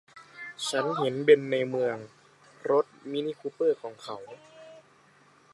[0.69, 1.97] ฉันเห็นเบ็นในเมือง
[2.69, 4.17] รถ มินิคูเปอร์ของเขา